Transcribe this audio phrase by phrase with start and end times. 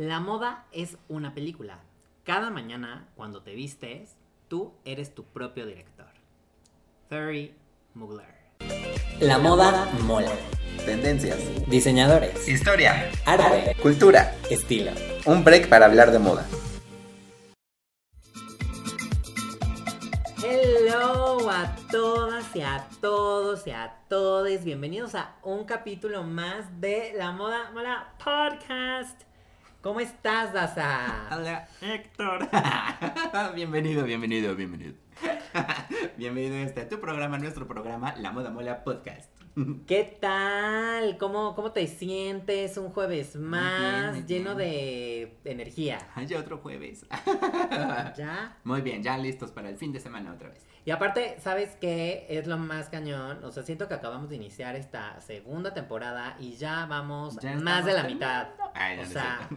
[0.00, 1.80] La moda es una película.
[2.24, 4.16] Cada mañana, cuando te vistes,
[4.48, 6.06] tú eres tu propio director.
[7.10, 7.54] Thurry
[7.92, 8.34] Mugler.
[9.20, 10.32] La moda mola.
[10.86, 11.38] Tendencias.
[11.68, 12.48] Diseñadores.
[12.48, 13.10] Historia.
[13.26, 13.76] Arte.
[13.82, 14.34] Cultura.
[14.48, 14.92] Estilo.
[15.26, 16.46] Un break para hablar de moda.
[20.42, 24.64] Hello a todas y a todos y a todos.
[24.64, 29.29] Bienvenidos a un capítulo más de La Moda Mola Podcast.
[29.82, 31.26] ¿Cómo estás, Daza?
[31.34, 32.50] Hola, Héctor.
[33.54, 34.92] bienvenido, bienvenido, bienvenido.
[36.18, 39.39] bienvenido a este tu programa, nuestro programa, La Moda Mola Podcast.
[39.86, 41.18] ¿Qué tal?
[41.18, 44.68] ¿Cómo, ¿Cómo te sientes un jueves más muy lleno bien.
[44.68, 45.98] de energía?
[46.14, 47.04] Hay otro jueves.
[48.16, 48.56] ¿Ya?
[48.64, 50.66] Muy bien, ya listos para el fin de semana otra vez.
[50.84, 52.26] Y aparte, ¿sabes qué?
[52.30, 53.44] Es lo más cañón.
[53.44, 57.84] O sea, siento que acabamos de iniciar esta segunda temporada y ya vamos Ya más
[57.84, 58.48] de la mitad.
[58.48, 58.72] terminando.
[58.74, 59.48] Ay, no, o sea,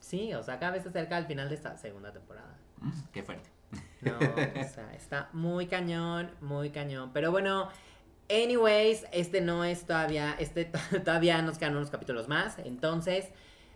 [0.00, 2.58] sí, o sea, cada vez se acerca al final de esta segunda temporada.
[2.78, 3.48] Mm, Qué fuerte.
[4.02, 7.10] No, o sea, está muy cañón, muy cañón.
[7.12, 7.68] Pero bueno,
[8.30, 10.64] anyways, este no es todavía, este
[11.04, 12.58] todavía nos quedan unos capítulos más.
[12.58, 13.28] Entonces,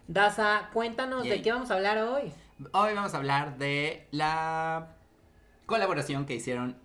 [0.06, 2.32] Daza, cuéntanos de qué vamos a hablar hoy.
[2.72, 4.96] Hoy vamos a hablar de la
[5.66, 6.76] colaboración que hicieron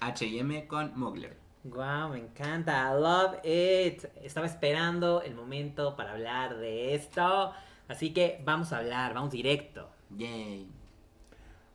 [0.00, 1.36] H&M con Mugler.
[1.64, 4.04] Wow, me encanta, I love it.
[4.22, 7.52] Estaba esperando el momento para hablar de esto.
[7.88, 9.88] Así que vamos a hablar, vamos directo.
[10.10, 10.68] Yay.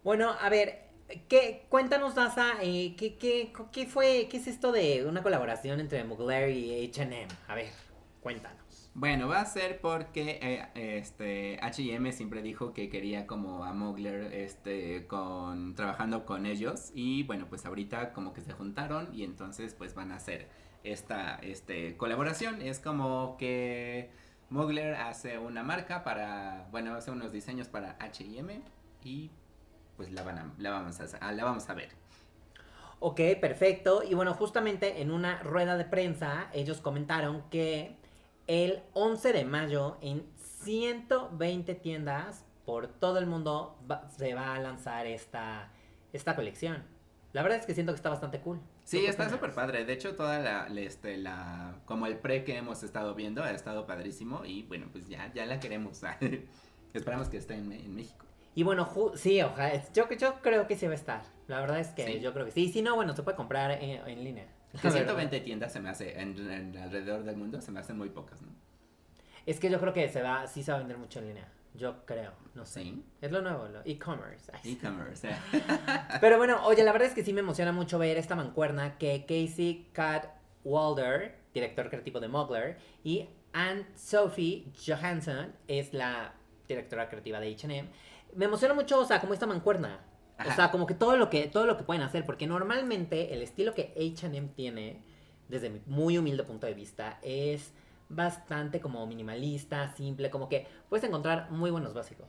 [0.04, 0.91] Bueno, a ver,
[1.28, 6.86] ¿qué, cuéntanos, Daza, eh, ¿qué, fue, qué es esto de una colaboración entre Mugler y
[6.88, 7.28] H&M?
[7.48, 7.70] A ver,
[8.22, 8.90] cuéntanos.
[8.94, 14.34] Bueno, va a ser porque eh, este H&M siempre dijo que quería como a Mugler
[14.34, 19.76] este con trabajando con ellos y bueno, pues ahorita como que se juntaron y entonces
[19.76, 20.50] pues van a hacer
[20.84, 24.10] esta este colaboración, es como que
[24.52, 28.62] Mugler hace una marca para, bueno, hace unos diseños para H&M
[29.02, 29.32] y
[30.02, 31.90] pues la van a, la vamos a la vamos a ver.
[33.00, 34.02] Ok, perfecto.
[34.02, 37.98] Y bueno, justamente en una rueda de prensa, ellos comentaron que
[38.48, 40.26] el 11 de mayo en
[40.64, 45.72] 120 tiendas por todo el mundo va- se va a lanzar esta,
[46.14, 46.84] esta colección.
[47.34, 48.58] La verdad es que siento que está bastante cool.
[48.58, 49.86] ¿Tú Sí, está súper padre.
[49.86, 53.52] De hecho, toda la, la, este, la, como el pre que hemos estado viendo ha
[53.52, 56.02] estado padrísimo y bueno, pues ya, ya la queremos.
[56.96, 58.26] Esperamos que esté en, en México.
[58.56, 59.82] Y bueno, sí, ojalá.
[59.94, 61.22] Yo, yo creo que sí va a estar.
[61.48, 62.20] La verdad es que Sí.
[62.20, 62.70] yo creo que sí.
[62.72, 64.46] Si no, bueno, se puede comprar en, en línea.
[64.72, 64.92] Que verdad.
[65.00, 68.42] 120 tiendas se me hace, en, en alrededor del mundo se me hacen muy pocas,
[68.42, 68.50] ¿no?
[69.46, 71.48] Es que yo creo que se va, sí se va a vender mucho en línea.
[71.74, 72.84] Yo creo, no sé.
[72.84, 73.04] Sí.
[73.22, 74.52] Es lo nuevo, lo e-commerce.
[74.66, 75.30] E-commerce.
[75.30, 75.36] eh.
[76.22, 79.22] Pero bueno, oye, la verdad es que sí me emociona mucho ver esta mancuerna que
[79.22, 80.26] Casey Cat
[80.66, 86.34] Walder, director creativo de Mugler, y Anne Sophie Johansson es la
[86.68, 87.90] directora creativa de H&M.
[88.36, 90.00] Me emociona mucho, o sea, como esta mancuerna.
[90.40, 93.44] O sea, como que todo lo que todo lo que pueden hacer, porque normalmente el
[93.44, 95.04] estilo que H&M tiene,
[95.50, 97.74] desde mi muy humilde punto de vista, es
[98.10, 102.28] bastante como minimalista, simple, como que puedes encontrar muy buenos básicos.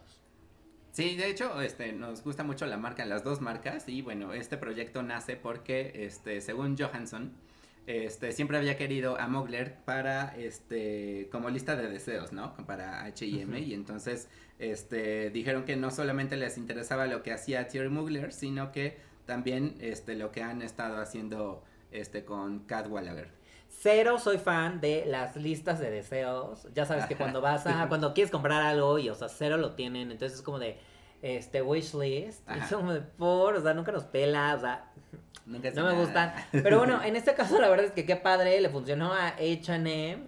[0.92, 4.58] Sí, de hecho, este, nos gusta mucho la marca, las dos marcas, y bueno, este
[4.58, 7.32] proyecto nace porque, este, según Johansson,
[7.86, 12.54] este, siempre había querido a Mugler para, este, como lista de deseos, ¿no?
[12.66, 14.28] Para H&M, y entonces,
[14.58, 19.76] este, dijeron que no solamente les interesaba lo que hacía Thierry Mugler, sino que también,
[19.80, 23.30] este, lo que han estado haciendo, este, con Cat Wallager.
[23.68, 26.68] Cero soy fan de las listas de deseos.
[26.74, 29.72] Ya sabes que cuando vas a, cuando quieres comprar algo y, o sea, cero lo
[29.74, 30.78] tienen, entonces es como de,
[31.22, 32.46] este, wish list.
[32.48, 32.64] Y Ajá.
[32.64, 34.92] es como de, por, o sea, nunca nos pela, o sea,
[35.46, 36.34] Nunca no me gustan.
[36.52, 40.18] Pero bueno, en este caso la verdad es que qué padre, le funcionó a H&M.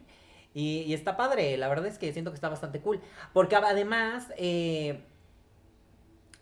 [0.56, 3.00] Y, y está padre, la verdad es que siento que está bastante cool.
[3.32, 5.00] Porque además, eh,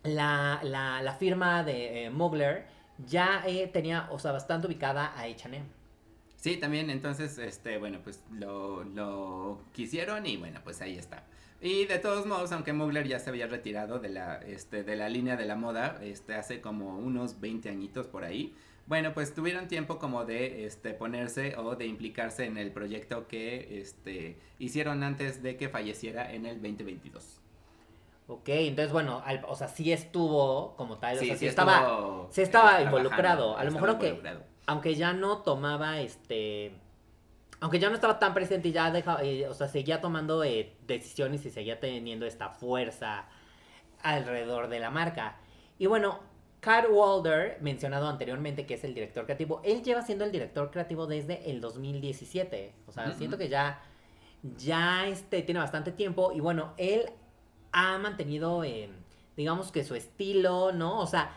[0.02, 2.66] la, la, la firma de eh, Mugler
[3.06, 5.62] ya eh, tenía, o sea, bastante ubicada a H&M.
[6.36, 11.22] Sí, también, entonces, este, bueno, pues lo, lo quisieron y bueno, pues ahí está.
[11.62, 15.08] Y de todos modos, aunque Mugler ya se había retirado de la, este, de la
[15.08, 18.52] línea de la moda, este, hace como unos 20 añitos por ahí,
[18.88, 23.80] bueno, pues tuvieron tiempo como de, este, ponerse o de implicarse en el proyecto que,
[23.80, 27.38] este, hicieron antes de que falleciera en el 2022.
[28.26, 32.26] Ok, entonces bueno, al- o sea, sí estuvo como tal, o sea, sí, sí estaba,
[32.30, 33.56] sí estaba involucrado.
[33.56, 34.42] A lo mejor aunque, involucrado.
[34.66, 36.72] aunque ya no tomaba este,
[37.62, 40.74] aunque ya no estaba tan presente y ya deja, eh, o sea, seguía tomando eh,
[40.84, 43.26] decisiones y seguía teniendo esta fuerza
[44.02, 45.36] alrededor de la marca.
[45.78, 46.18] Y bueno,
[46.58, 51.06] Cat Walder, mencionado anteriormente, que es el director creativo, él lleva siendo el director creativo
[51.06, 52.74] desde el 2017.
[52.88, 53.80] O sea, siento que ya,
[54.56, 56.32] ya este, tiene bastante tiempo.
[56.34, 57.10] Y bueno, él
[57.70, 58.90] ha mantenido, eh,
[59.36, 60.98] digamos que su estilo, ¿no?
[60.98, 61.30] O sea,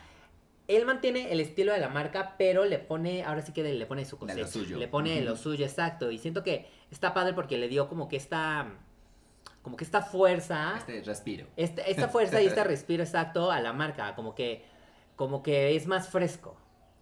[0.68, 4.04] él mantiene el estilo de la marca, pero le pone, ahora sí que le pone
[4.04, 4.46] su De lo cosecha.
[4.48, 4.78] suyo.
[4.78, 6.10] Le pone lo suyo, exacto.
[6.10, 8.66] Y siento que está padre porque le dio como que esta,
[9.62, 11.46] como que esta fuerza, Este respiro.
[11.56, 14.64] este- esta fuerza y este respiro exacto a la marca, como que,
[15.14, 16.56] como que es más fresco,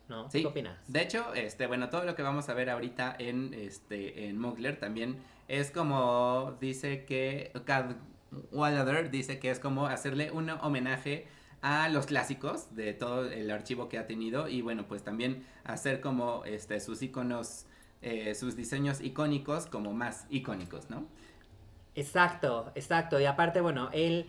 [0.09, 0.31] ¿no?
[0.31, 0.41] Sí.
[0.43, 0.79] ¿Qué opinas?
[0.87, 4.79] De hecho, este, bueno, todo lo que vamos a ver ahorita en, este, en Mugler
[4.79, 11.27] también es como, dice que, Cadwallader dice que es como hacerle un homenaje
[11.65, 16.03] a los clásicos de todo el archivo que ha tenido y bueno, pues también hacer
[16.03, 17.65] como, este, sus iconos,
[18.03, 21.07] eh, sus diseños icónicos como más icónicos, ¿no?
[21.95, 23.19] Exacto, exacto.
[23.19, 24.27] Y aparte, bueno, él,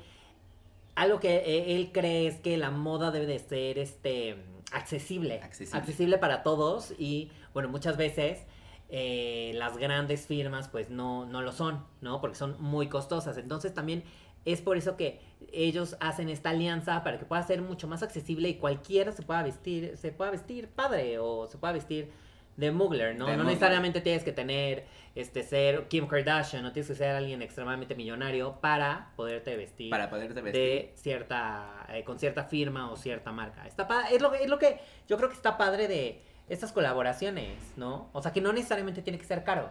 [0.95, 4.37] algo que eh, él cree es que la moda debe de ser, este,
[4.71, 5.41] accesible.
[5.73, 6.17] Accesible.
[6.17, 8.45] para todos y, bueno, muchas veces
[8.87, 12.21] eh, las grandes firmas pues no, no lo son, ¿no?
[12.21, 13.37] Porque son muy costosas.
[13.37, 14.05] Entonces también
[14.45, 15.19] es por eso que
[15.51, 19.43] ellos hacen esta alianza para que pueda ser mucho más accesible y cualquiera se pueda
[19.43, 22.11] vestir, se pueda vestir padre o se pueda vestir
[22.57, 23.25] de Mugler, ¿no?
[23.25, 23.45] No Mugler.
[23.47, 28.61] necesariamente tienes que tener, este, ser Kim Kardashian, no tienes que ser alguien extremadamente millonario
[28.61, 30.61] para poderte vestir Para poderte vestir.
[30.61, 33.67] de cierta, eh, con cierta firma o cierta marca.
[33.67, 37.57] Está es, lo, que- es lo que yo creo que está padre de estas colaboraciones,
[37.75, 38.09] ¿no?
[38.13, 39.69] O sea, que no necesariamente tiene que ser caro.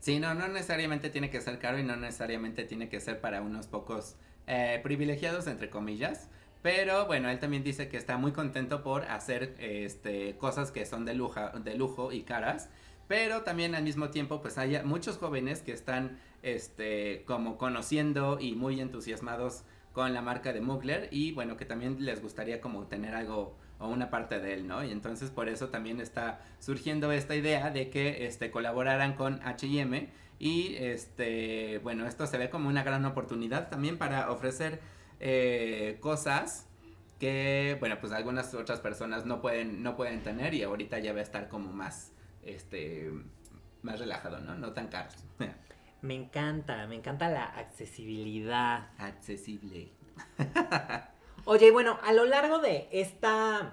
[0.00, 3.42] Sí, no, no necesariamente tiene que ser caro y no necesariamente tiene que ser para
[3.42, 4.16] unos pocos
[4.48, 6.28] eh, privilegiados, entre comillas.
[6.62, 11.04] Pero bueno, él también dice que está muy contento por hacer este, cosas que son
[11.04, 12.68] de, luja, de lujo y caras.
[13.06, 18.54] Pero también al mismo tiempo, pues hay muchos jóvenes que están este, como conociendo y
[18.54, 19.62] muy entusiasmados
[19.92, 21.08] con la marca de Mugler.
[21.12, 24.84] Y bueno, que también les gustaría como tener algo o una parte de él, ¿no?
[24.84, 30.08] Y entonces por eso también está surgiendo esta idea de que este, colaboraran con H&M
[30.38, 34.80] y este, bueno, esto se ve como una gran oportunidad también para ofrecer
[35.20, 36.66] eh, cosas
[37.18, 41.18] que, bueno, pues algunas otras personas no pueden, no pueden tener y ahorita ya va
[41.20, 43.10] a estar como más, este,
[43.82, 44.54] más relajado, ¿no?
[44.54, 45.14] No tan caros.
[46.00, 48.90] Me encanta, me encanta la accesibilidad.
[48.98, 49.90] Accesible.
[51.50, 53.72] Oye, bueno, a lo largo de esta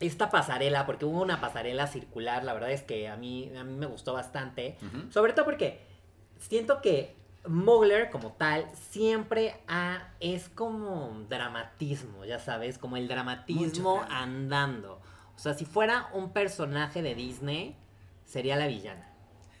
[0.00, 3.74] esta pasarela, porque hubo una pasarela circular, la verdad es que a mí, a mí
[3.74, 4.76] me gustó bastante.
[5.08, 5.80] Sobre todo porque
[6.38, 7.16] siento que
[7.46, 15.00] Mugler como tal siempre ha, es como dramatismo, ya sabes, como el dramatismo andando.
[15.34, 17.76] O sea, si fuera un personaje de Disney,
[18.26, 19.08] sería la villana.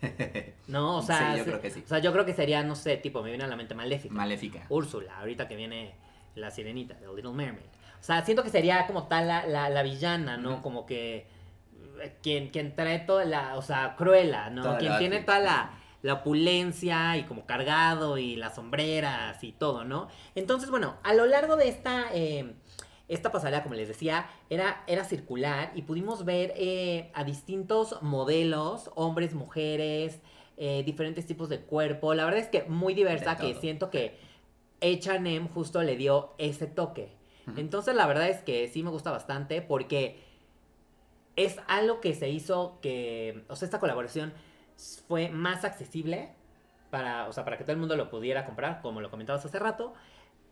[0.66, 0.98] ¿No?
[0.98, 1.82] O sea, Sí, yo creo que sí.
[1.86, 4.14] O sea, yo creo que sería, no sé, tipo, me viene a la mente Maléfica.
[4.14, 4.66] Maléfica.
[4.68, 5.94] Úrsula, ahorita que viene
[6.34, 7.66] la sirenita, The Little Mermaid.
[8.00, 10.60] O sea, siento que sería como tal la, la, la villana, ¿no?
[10.60, 11.26] Como que
[12.00, 14.62] eh, quien, quien trae toda la, o sea, Cruella, ¿no?
[14.62, 15.70] Toda quien tiene toda la,
[16.02, 20.08] la opulencia y como cargado y las sombreras y todo, ¿no?
[20.34, 22.54] Entonces, bueno, a lo largo de esta, eh,
[23.08, 28.90] esta pasarela, como les decía, era, era circular y pudimos ver eh, a distintos modelos,
[28.96, 30.20] hombres, mujeres,
[30.56, 32.14] eh, diferentes tipos de cuerpo.
[32.14, 34.18] La verdad es que muy diversa, que siento que
[34.82, 37.12] H&M justo le dio ese toque.
[37.56, 40.20] Entonces la verdad es que sí me gusta bastante porque
[41.36, 44.32] es algo que se hizo que, o sea, esta colaboración
[45.08, 46.30] fue más accesible
[46.90, 49.58] para, o sea, para que todo el mundo lo pudiera comprar, como lo comentabas hace
[49.58, 49.94] rato,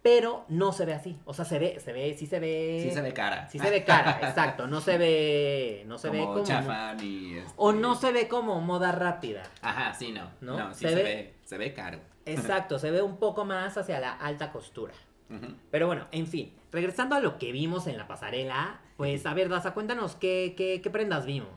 [0.02, 1.18] pero no se ve así.
[1.26, 2.80] O sea, se ve, se ve, sí se ve.
[2.82, 3.46] Sí se ve cara.
[3.50, 4.66] Sí se ve cara, exacto.
[4.66, 6.44] No se ve, no se ve como como.
[6.46, 7.36] chafa ni...
[7.36, 9.42] este- O no se ve como moda rápida.
[9.60, 10.30] Ajá, sí, no.
[10.40, 10.58] ¿No?
[10.58, 11.34] No, sí Se se, ve- ve...
[11.44, 11.98] se ve caro.
[12.32, 14.92] Exacto, se ve un poco más hacia la alta costura.
[15.30, 15.54] Ujú.
[15.70, 19.48] Pero bueno, en fin, regresando a lo que vimos en la pasarela, pues a ver,
[19.48, 21.48] Daza, cuéntanos qué, qué, qué prendas vimos.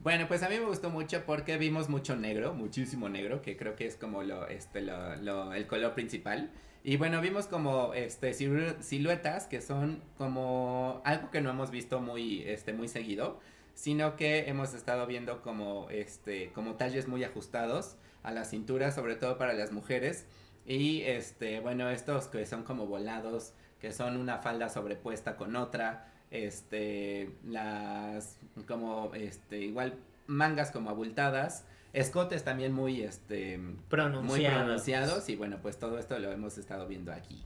[0.00, 3.74] Bueno, pues a mí me gustó mucho porque vimos mucho negro, muchísimo negro, que creo
[3.76, 6.50] que es como lo, este, lo, lo- el color principal.
[6.84, 12.00] Y bueno, vimos como este silu- siluetas que son como algo que no hemos visto
[12.00, 13.40] muy, este, muy seguido,
[13.74, 17.96] sino que hemos estado viendo como, este, como talles muy ajustados
[18.28, 20.26] a la cintura, sobre todo para las mujeres.
[20.66, 26.12] Y este, bueno, estos que son como volados, que son una falda sobrepuesta con otra,
[26.30, 29.94] este, las, como, este, igual
[30.26, 35.28] mangas como abultadas, escotes también muy, este, muy Pronunciados.
[35.28, 37.42] y bueno, pues todo esto lo hemos estado viendo aquí.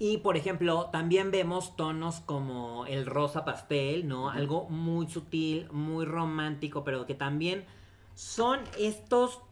[0.00, 4.30] Y por ejemplo, también vemos tonos como el rosa pastel, ¿no?
[4.30, 7.64] Algo muy sutil, muy romántico, pero que también
[8.14, 9.42] son estos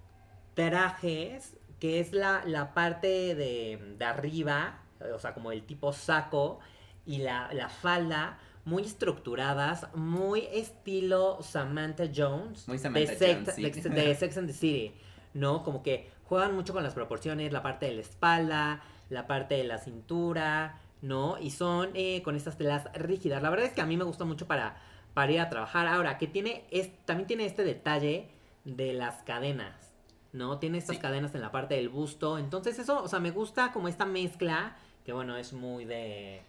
[0.66, 4.80] trajes que es la, la parte de, de arriba,
[5.14, 6.58] o sea, como el tipo saco
[7.06, 13.54] y la, la falda muy estructuradas, muy estilo Samantha Jones Muy Samantha de, Sex, Jones,
[13.54, 13.62] sí.
[13.82, 14.92] de- de Sex and the City,
[15.34, 15.62] ¿no?
[15.62, 19.64] Como que juegan mucho con las proporciones, la parte de la espalda, la parte de
[19.64, 21.38] la cintura, ¿no?
[21.38, 23.40] Y son eh, con estas telas rígidas.
[23.42, 24.76] La verdad es que a mí me gusta mucho para,
[25.14, 25.86] para ir a trabajar.
[25.86, 28.28] Ahora, que tiene, es, también tiene este detalle
[28.64, 29.87] de las cadenas,
[30.32, 30.58] ¿no?
[30.58, 31.02] Tiene estas Sí.
[31.02, 32.38] cadenas en la parte del busto.
[32.38, 36.42] Entonces eso, o sea, me gusta como esta mezcla, que bueno, es muy de,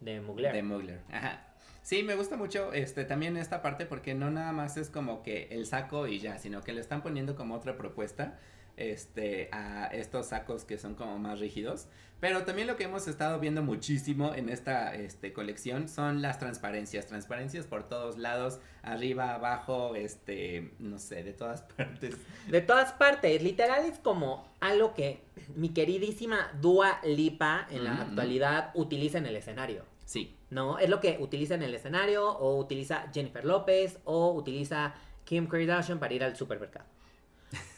[0.00, 0.52] de Mugler.
[0.52, 1.00] De Mugler.
[1.12, 1.44] Ajá.
[1.82, 5.48] Sí, me gusta mucho este también esta parte porque no nada más es como que
[5.50, 8.38] el saco y ya, sino que le están poniendo como otra propuesta
[8.76, 11.86] este a estos sacos que son como más rígidos,
[12.20, 17.06] pero también lo que hemos estado viendo muchísimo en esta este colección son las transparencias,
[17.06, 22.16] transparencias por todos lados, arriba, abajo, este, no sé, de todas partes.
[22.48, 25.22] De todas partes, literal es como algo que
[25.54, 28.02] mi queridísima Dua Lipa en la Ujú.
[28.02, 29.84] actualidad utiliza en el escenario.
[30.06, 30.36] Sí.
[30.50, 30.78] ¿No?
[30.78, 35.98] Es lo que utiliza en el escenario, o utiliza Jennifer López, o utiliza Kim Kardashian
[35.98, 36.84] para ir al supermercado.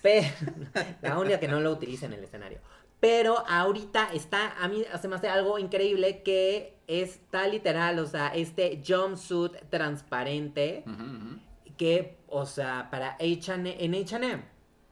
[0.02, 0.28] Pero,
[1.02, 2.58] la única que no lo utiliza en el escenario.
[3.00, 8.28] Pero ahorita está, a mí se me hace algo increíble que está literal, o sea,
[8.28, 10.82] este jumpsuit transparente
[11.76, 14.42] que, o sea, para H&M, en H&M,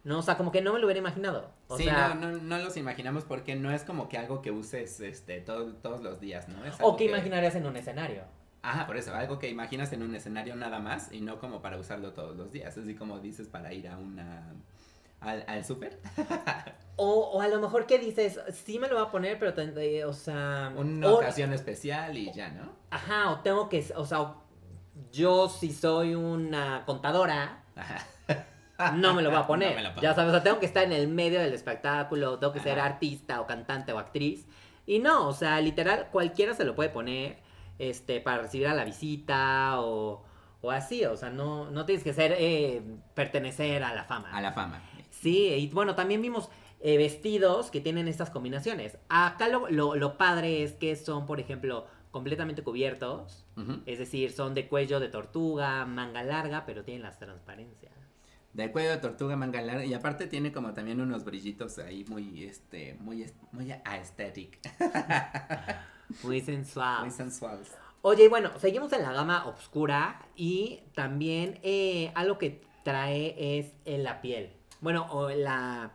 [0.05, 0.19] ¿no?
[0.19, 1.50] O sea, como que no me lo hubiera imaginado.
[1.67, 4.50] O sí, sea, no, no, no los imaginamos porque no es como que algo que
[4.50, 6.62] uses este todo- todos los días, ¿no?
[6.67, 8.25] Es o algo que imaginarías en un escenario.
[8.64, 11.76] Ajá, por eso, algo que imaginas en un escenario nada más y no como para
[11.78, 14.54] usarlo todos los días, así como dices para ir a una
[15.21, 16.00] al, al súper,
[16.97, 20.04] O, o a lo mejor que dices, sí me lo voy a poner, pero, eh,
[20.04, 20.73] o sea...
[20.76, 22.73] una o- ocasión especial y ya, ¿no?
[22.90, 24.35] Ajá, o tengo que, o sea,
[25.12, 28.06] yo si soy una contadora, Ajá.
[28.94, 29.71] no me lo voy a poner.
[29.71, 30.02] No me lo pongo.
[30.02, 32.78] ya sabes, o sea, tengo que estar en el medio del espectáculo, tengo que ser
[32.78, 34.47] artista o cantante o actriz.
[34.87, 37.38] Y no, o sea, literal, cualquiera se lo puede poner,
[37.78, 40.25] este, para recibir a la visita o,
[40.61, 42.83] o así, o sea, no, no tienes que ser, eh,
[43.14, 44.31] pertenecer a la fama.
[44.31, 44.83] A la fama.
[45.11, 46.50] Sí, y bueno, también vimos
[46.81, 48.99] eh, vestidos que tienen estas combinaciones.
[49.09, 53.45] Acá lo, lo, lo padre es que son, por ejemplo, completamente cubiertos.
[53.87, 57.93] Es decir, son de cuello de tortuga, manga larga, pero tienen las transparencias.
[58.52, 62.45] De cuello de tortuga manga larga y aparte tiene como también unos brillitos ahí muy
[62.45, 64.61] este muy muy aesthetic,
[66.23, 67.00] Muy sensual.
[67.00, 67.73] muy sensuales.
[68.02, 73.73] Oye, y bueno, seguimos en la gama oscura y también eh, algo que trae es
[73.87, 74.50] eh, la piel.
[74.80, 75.92] Bueno, o la,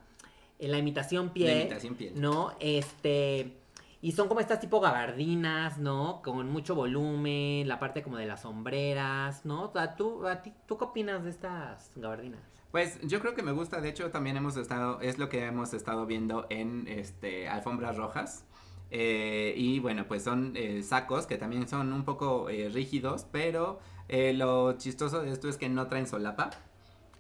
[0.58, 1.56] eh, la imitación piel.
[1.56, 2.20] La imitación piel.
[2.20, 2.54] ¿no?
[2.60, 3.56] Este.
[4.02, 6.22] Y son como estas tipo gabardinas, ¿no?
[6.24, 9.72] Con mucho volumen, la parte como de las sombreras, ¿no?
[9.98, 12.40] ¿tú, a ti, ¿tú qué opinas de estas gabardinas?
[12.72, 15.74] Pues yo creo que me gusta, de hecho también hemos estado, es lo que hemos
[15.74, 18.46] estado viendo en este alfombras rojas.
[18.92, 23.80] Eh, y bueno, pues son eh, sacos que también son un poco eh, rígidos, pero
[24.10, 26.50] lo chistoso de esto es que no traen solapa.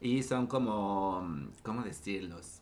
[0.02, 2.62] Y son como, mm, ¿cómo decirlos?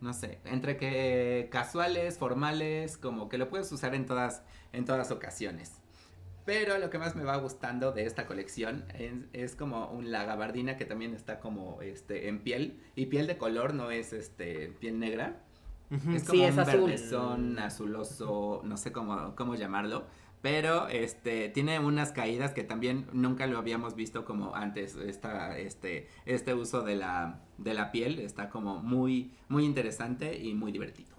[0.00, 5.10] No sé, entre que casuales, formales, como que lo puedes usar en todas, en todas
[5.10, 5.80] ocasiones.
[6.44, 10.24] Pero lo que más me va gustando de esta colección es, es como un, la
[10.24, 12.82] gabardina que también está como este en piel.
[12.94, 15.40] Y piel de color, no es este piel negra.
[16.14, 16.80] Es como sí, un azul.
[16.80, 20.04] verdezón, azuloso, no sé cómo, cómo llamarlo.
[20.42, 24.94] Pero este tiene unas caídas que también nunca lo habíamos visto como antes.
[24.96, 30.52] Esta, este, este uso de la, de la piel está como muy, muy interesante y
[30.52, 31.14] muy divertido.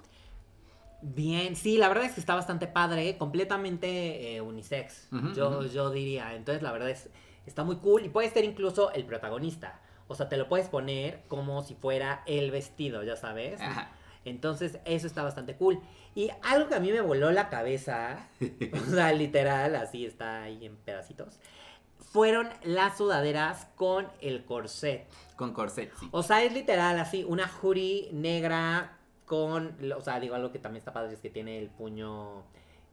[1.01, 6.36] Bien, sí, la verdad es que está bastante padre, completamente eh, unisex, yo, yo diría.
[6.36, 7.10] Entonces, la verdad es,
[7.46, 9.82] está muy cool y puede ser incluso el protagonista.
[10.08, 13.60] O sea, te lo puedes poner como si fuera el vestido, ya sabes.
[13.60, 13.91] Ajá.
[14.25, 15.79] Entonces, eso está bastante cool.
[16.15, 18.27] Y algo que a mí me voló la cabeza,
[18.88, 21.39] o sea, literal, así está ahí en pedacitos,
[22.00, 25.08] fueron las sudaderas con el corset.
[25.36, 26.08] Con corset, sí.
[26.12, 30.79] O sea, es literal así, una hoodie negra con, o sea, digo algo que también
[30.79, 32.44] está padre es que tiene el puño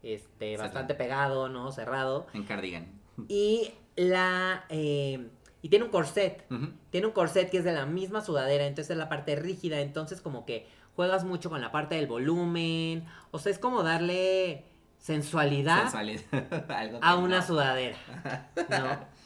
[0.03, 1.71] este bastante pegado, ¿no?
[1.73, 2.27] Cerrado.
[2.35, 3.01] En cardigan.
[3.29, 5.29] Y la eh,
[5.63, 6.45] y tiene un corset.
[6.91, 10.21] Tiene un corset que es de la misma sudadera, entonces es la parte rígida, entonces
[10.21, 14.65] como que juegas mucho con la parte del volumen, o sea, es como darle
[14.99, 16.71] sensualidad Sensualidad.
[16.71, 17.47] Algo a una no.
[17.47, 17.97] sudadera,
[18.69, 19.13] ¿no?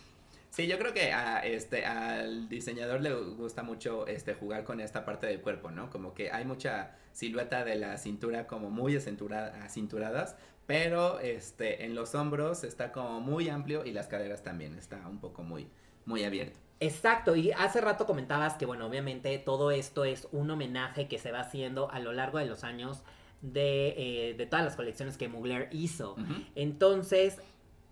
[0.50, 5.04] Sí, yo creo que a, este, al diseñador le gusta mucho este, jugar con esta
[5.04, 5.90] parte del cuerpo, ¿no?
[5.90, 10.34] Como que hay mucha silueta de la cintura como muy acintura- acinturadas,
[10.66, 15.20] pero este, en los hombros está como muy amplio y las caderas también está un
[15.20, 15.68] poco muy,
[16.06, 16.58] muy abierto.
[16.78, 21.32] Exacto, y hace rato comentabas que, bueno, obviamente todo esto es un homenaje que se
[21.32, 23.02] va haciendo a lo largo de los años
[23.40, 26.16] de, eh, de todas las colecciones que Mugler hizo.
[26.54, 27.38] Entonces,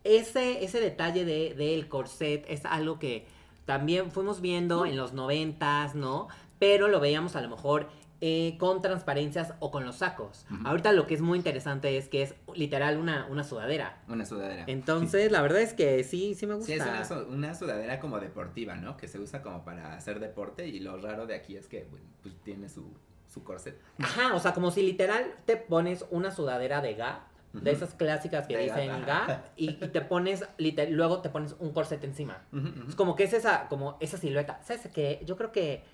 [0.04, 3.26] ese, ese detalle de, del corset es algo que
[3.64, 6.28] también fuimos viendo en los noventas, ¿no?
[6.58, 7.88] Pero lo veíamos a lo mejor
[8.26, 10.46] eh, con transparencias o con los sacos.
[10.64, 13.98] Ahorita lo que es muy interesante es que es literal una, una sudadera.
[14.08, 14.64] Una sudadera.
[14.66, 16.72] Entonces, la verdad es que sí, sí me gusta.
[16.72, 18.96] Sí, es una, una sudadera como deportiva, ¿no?
[18.96, 22.06] Que se usa como para hacer deporte y lo raro de aquí es que bueno,
[22.22, 22.94] pues, tiene su,
[23.26, 23.78] su corset.
[23.98, 28.48] Ajá, o sea, como si literal te pones una sudadera de Gap, de esas clásicas
[28.48, 29.44] que De dicen ajá.
[29.54, 32.42] y, y te pones, liter- luego te pones un corset encima.
[32.88, 34.60] Es como que es esa, como esa silueta.
[34.64, 35.20] ¿Sabes qué?
[35.26, 35.84] Yo creo que.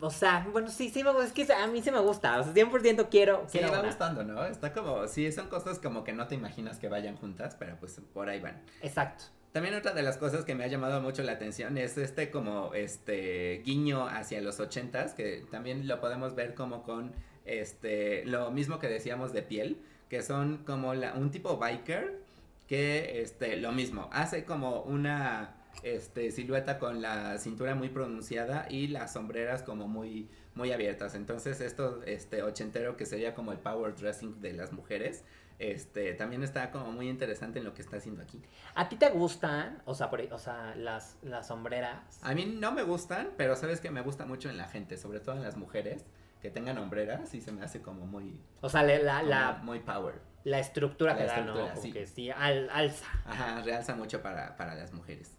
[0.00, 2.40] O sea, bueno, sí, sí, me, es que a mí sí me gusta.
[2.40, 3.44] O sea, 100% quiero.
[3.46, 3.88] Sí, quiero va una.
[3.88, 4.44] gustando, ¿no?
[4.44, 8.00] Está como, sí, son cosas como que no te imaginas que vayan juntas, pero pues
[8.12, 8.60] por ahí van.
[8.82, 9.24] Exacto.
[9.52, 12.72] También otra de las cosas que me ha llamado mucho la atención es este como
[12.72, 17.12] este guiño hacia los ochentas, que también lo podemos ver como con
[17.44, 22.18] este lo mismo que decíamos de piel, que son como la, un tipo biker
[22.66, 28.88] que este lo mismo, hace como una este silueta con la cintura muy pronunciada y
[28.88, 31.14] las sombreras como muy muy abiertas.
[31.14, 35.24] Entonces esto este ochentero que sería como el power dressing de las mujeres,
[35.58, 38.40] este también está como muy interesante en lo que está haciendo aquí.
[38.74, 39.80] ¿A ti te gustan?
[39.86, 42.18] O sea, por, o sea las, las sombreras.
[42.22, 45.20] A mí no me gustan, pero sabes que me gusta mucho en la gente, sobre
[45.20, 46.04] todo en las mujeres
[46.40, 50.20] que tengan hombreras y se me hace como muy O sea, la, la, muy power.
[50.42, 51.52] la estructura La que da, ¿no?
[51.54, 51.92] Como sí.
[51.92, 53.06] que sí, al, alza.
[53.24, 55.36] Ajá, realza mucho para, para las mujeres.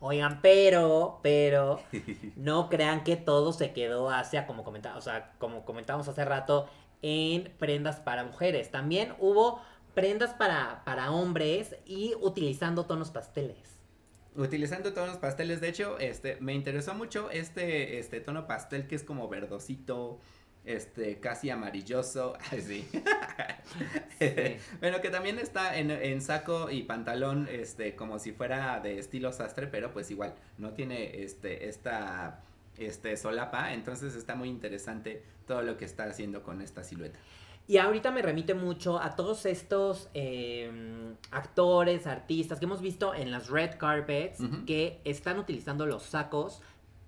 [0.00, 1.80] Oigan, pero, pero,
[2.36, 6.68] no crean que todo se quedó hacia, como comentaba, o sea, como comentábamos hace rato,
[7.02, 8.70] en prendas para mujeres.
[8.70, 9.60] También hubo
[9.94, 13.76] prendas para, para hombres y utilizando tonos pasteles.
[14.34, 19.02] Utilizando tonos pasteles, de hecho, este, me interesó mucho este, este tono pastel que es
[19.02, 20.20] como verdosito,
[20.66, 22.88] este, casi amarilloso, ay, sí.
[24.18, 24.56] Sí.
[24.80, 29.32] bueno, que también está en, en saco y pantalón, este, como si fuera de estilo
[29.32, 32.42] sastre, pero pues igual, no tiene, este, esta,
[32.78, 37.18] este, solapa, entonces está muy interesante todo lo que está haciendo con esta silueta.
[37.68, 40.70] Y ahorita me remite mucho a todos estos eh,
[41.32, 46.62] actores, artistas que hemos visto en las red carpets que están utilizando los sacos,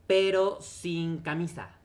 [0.09, 1.78] pero sin camisa.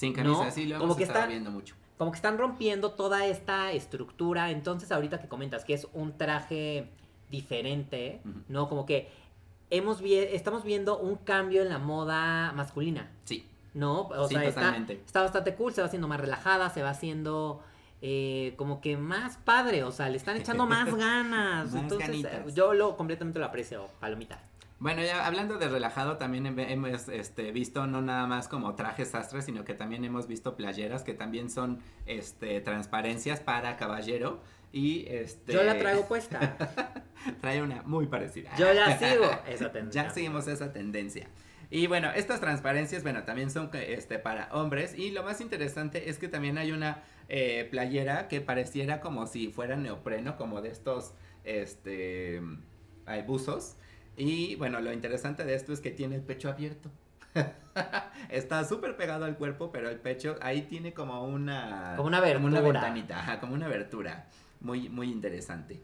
[0.00, 1.74] Sin camisa, No, sí, lo como hemos que viendo mucho.
[1.98, 4.50] Como que están rompiendo toda esta estructura.
[4.50, 6.88] Entonces, ahorita que comentas que es un traje
[7.30, 8.22] diferente.
[8.48, 8.68] ¿no?
[8.68, 9.10] Como que
[9.68, 14.02] hemos vi- estamos viendo un cambio en la moda masculina, Sí, ¿no?
[14.08, 15.02] O Sí, sea, está, totalmente.
[15.04, 17.62] está bastante cool, se va haciendo más relajada, se va haciendo
[18.02, 21.72] eh, como que más padre, o sea, le están echando más ganas.
[21.72, 22.54] Más Entonces, ganitas.
[22.54, 24.40] yo lo completamente lo aprecio, palomita.
[24.80, 29.08] Bueno, ya hablando de relajado, también hem- hemos este, visto no nada más como trajes
[29.08, 34.40] sastres, sino que también hemos visto playeras que también son este, transparencias para caballero.
[34.72, 35.52] Y este.
[35.52, 36.56] Yo la traigo puesta.
[37.40, 38.50] Trae una muy parecida.
[38.56, 40.04] Yo ya sigo esa tendencia.
[40.04, 41.28] Ya seguimos esa tendencia.
[41.70, 44.96] Y bueno, estas transparencias, bueno, también son este, para hombres.
[44.98, 49.48] Y lo más interesante es que también hay una eh, playera que pareciera como si
[49.48, 51.12] fuera neopreno, como de estos
[51.44, 52.40] este,
[53.06, 53.76] hay buzos.
[54.16, 56.90] Y bueno, lo interesante de esto es que tiene el pecho abierto.
[58.28, 61.94] Está súper pegado al cuerpo, pero el pecho ahí tiene como una...
[61.96, 64.26] Como una Como una ventanita, ajá, como una abertura.
[64.60, 65.80] Muy, muy interesante.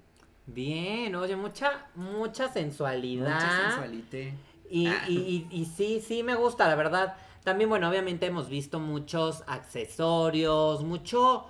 [0.46, 3.34] Bien, oye, mucha, mucha sensualidad.
[3.34, 4.34] Mucha sensualite.
[4.70, 5.04] Y, Ah.
[5.08, 7.16] y, y, y sí, sí me gusta, la verdad.
[7.44, 11.46] También, bueno, obviamente hemos visto muchos accesorios, mucho,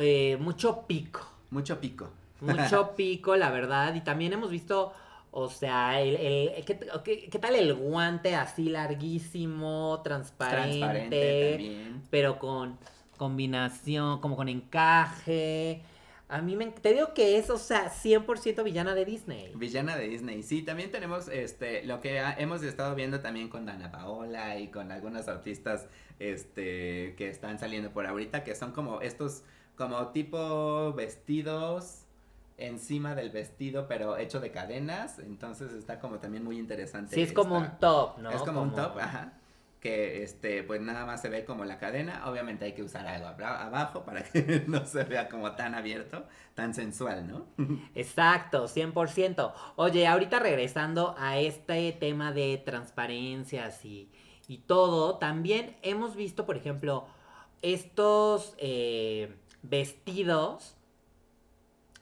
[0.00, 1.26] eh, mucho pico.
[1.50, 2.10] Mucho pico.
[2.40, 3.94] Mucho pico, la verdad.
[3.94, 4.92] Y también hemos visto,
[5.30, 12.02] o sea, el, el- ¿qué, qué- qué tal el guante así larguísimo, transparente, Transparente también.
[12.10, 12.78] pero con
[13.16, 15.82] combinación, como con encaje?
[16.30, 16.66] A mí me...
[16.66, 19.52] Te digo que es, o sea, 100% villana de Disney.
[19.54, 20.42] Villana de Disney.
[20.42, 24.68] Sí, también tenemos este lo que ha- hemos estado viendo también con Dana Paola y
[24.68, 25.88] con algunos artistas
[26.18, 29.42] este que están saliendo por ahorita que son como estos
[29.76, 32.02] como tipo vestidos
[32.58, 37.14] encima del vestido pero hecho de cadenas, entonces está como también muy interesante.
[37.14, 38.30] Sí, es como un top, ¿no?
[38.30, 39.32] Es como, un top, ajá.
[39.80, 42.28] Que este, pues nada más se ve como la cadena.
[42.28, 46.74] Obviamente hay que usar algo abajo para que no se vea como tan abierto, tan
[46.74, 47.46] sensual, ¿no?
[47.94, 49.52] Exacto, 100%.
[49.76, 54.10] Oye, ahorita regresando a este tema de transparencias y,
[54.48, 57.06] y todo, también hemos visto, por ejemplo,
[57.62, 60.77] estos eh, vestidos.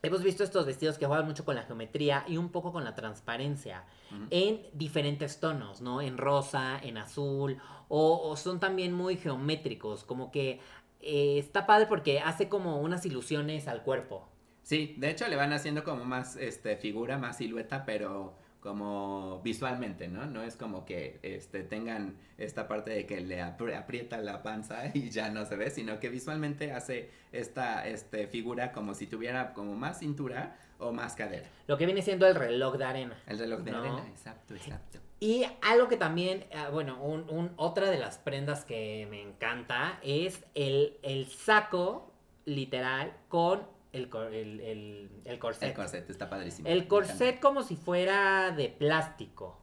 [0.07, 2.95] Hemos visto estos vestidos que juegan mucho con la geometría y un poco con la
[2.95, 3.83] transparencia
[4.31, 6.01] en diferentes tonos, ¿no?
[6.01, 10.61] En rosa, en azul, o, o son también muy geométricos, como que
[11.01, 14.29] eh, está padre porque hace como unas ilusiones al cuerpo.
[14.63, 18.35] Sí, de hecho le van haciendo como más este figura, más silueta, pero
[18.67, 20.27] como visualmente, ¿no?
[20.27, 24.91] No es como que este, tengan esta parte de que le apri- aprieta la panza
[24.95, 29.53] y ya no se ve, sino que visualmente hace esta este, figura como si tuviera
[29.53, 31.49] como más cintura o más cadera.
[31.69, 33.17] Lo que viene siendo el reloj de arena.
[33.29, 33.79] El reloj de No.
[33.79, 34.99] arena, exacto, exacto.
[35.21, 39.99] Y algo que también, ah, bueno, un, un- otra de las prendas que me encanta
[40.03, 42.13] es el, el saco
[42.45, 43.63] literal con
[43.97, 45.69] el, el, el- el corset.
[45.71, 46.69] El corset está padrísimo.
[46.69, 49.59] El corset como si fuera de plástico.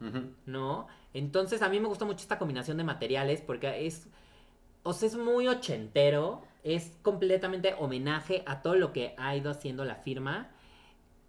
[0.45, 0.87] ¿no?
[1.13, 4.07] Entonces a mí me gusta mucho esta combinación de materiales porque es,
[4.83, 9.85] o sea, es muy ochentero, es completamente homenaje a todo lo que ha ido haciendo
[9.85, 10.49] la firma.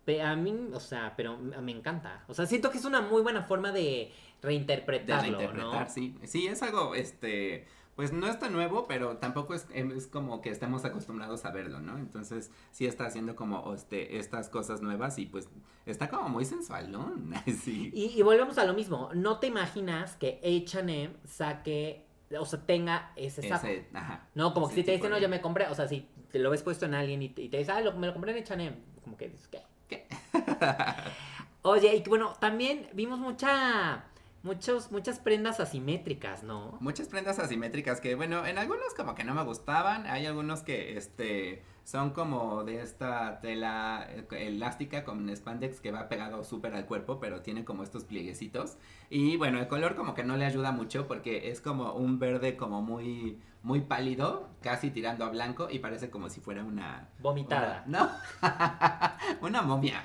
[0.04, 2.24] Pe- A mí, o sea, pero me encanta.
[2.28, 4.12] O sea, siento que es una muy buena forma de De
[4.42, 5.90] reinterpretarlo, reinterpretar, ¿no?
[5.90, 6.14] sí.
[6.24, 10.50] Sí, es algo, este, pues no es tan nuevo, pero tampoco es, es como que
[10.50, 11.96] estemos acostumbrados a verlo, ¿no?
[11.98, 15.48] Entonces, sí está haciendo como este, estas cosas nuevas y pues
[15.86, 17.12] está como muy sensual, ¿no?
[17.62, 17.90] sí.
[17.94, 19.10] Y, y volvemos a lo mismo.
[19.14, 22.04] No te imaginas que H&M saque,
[22.38, 23.66] o sea, tenga ese saco.
[23.66, 24.28] Ese, ajá.
[24.34, 26.50] No, como que si te dicen, no, yo me compré, o sea, si te lo
[26.50, 28.42] ves puesto en alguien y te, y te dice, ah, lo- me lo compré en
[28.42, 29.60] H&M, como que dices, ¿qué?
[29.88, 30.06] ¿Qué?
[31.62, 34.04] Oye, y que bueno, también vimos mucha,
[34.44, 36.76] muchos, muchas prendas asimétricas, ¿no?
[36.80, 40.96] Muchas prendas asimétricas que, bueno, en algunos como que no me gustaban, hay algunos que,
[40.96, 47.18] este, son como de esta tela elástica con spandex que va pegado súper al cuerpo,
[47.20, 48.76] pero tiene como estos plieguecitos.
[49.10, 52.56] Y bueno, el color como que no le ayuda mucho porque es como un verde
[52.56, 57.08] como muy, muy pálido, casi tirando a blanco y parece como si fuera una...
[57.20, 57.84] Vomitada.
[57.86, 58.18] una-
[59.40, 60.02] no, una momia.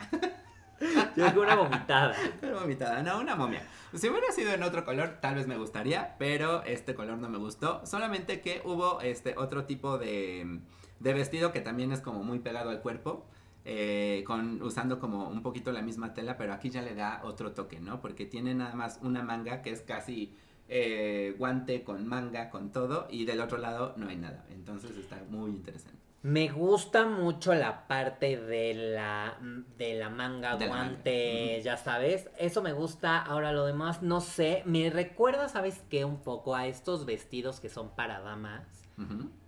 [1.15, 2.15] Yo digo una vomitada.
[2.42, 3.68] Una vomitada, no, una momia.
[3.94, 7.38] Si hubiera sido en otro color, tal vez me gustaría, pero este color no me
[7.38, 7.86] gustó.
[7.86, 10.60] Solamente que hubo este otro tipo de,
[11.00, 13.28] de vestido que también es como muy pegado al cuerpo.
[13.65, 17.52] eh, con, usando como un poquito la misma tela, pero aquí ya le da otro
[17.54, 18.00] toque, ¿no?
[18.02, 20.34] Porque tiene nada más una manga que es casi
[20.68, 24.46] eh, guante con manga, con todo, y del otro lado no hay nada.
[24.50, 25.99] Entonces está muy interesante.
[26.22, 29.38] Me gusta mucho la parte de la,
[29.78, 32.30] de la manga, De la manga, guante, ya sabes.
[32.38, 33.18] Eso me gusta.
[33.18, 34.64] Ahora lo demás, no sé.
[34.66, 36.04] Me recuerda, ¿sabes qué?
[36.04, 38.68] Un poco a estos vestidos que son para damas.